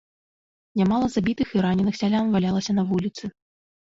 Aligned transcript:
Нямала 0.79 1.09
забітых 1.15 1.51
і 1.57 1.61
раненых 1.65 1.99
сялян 1.99 2.31
валялася 2.37 2.71
на 2.79 2.87
вуліцы. 2.93 3.31